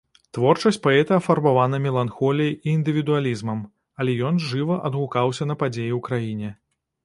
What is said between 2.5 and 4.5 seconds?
і індывідуалізмам, але ён